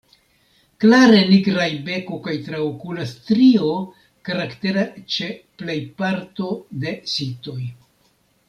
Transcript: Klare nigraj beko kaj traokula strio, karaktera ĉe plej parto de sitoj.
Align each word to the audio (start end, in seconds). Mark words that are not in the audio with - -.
Klare 0.83 1.19
nigraj 1.33 1.67
beko 1.89 2.17
kaj 2.27 2.33
traokula 2.47 3.05
strio, 3.11 3.69
karaktera 4.31 4.87
ĉe 5.17 5.31
plej 5.63 5.79
parto 6.01 6.49
de 6.85 6.97
sitoj. 7.17 7.61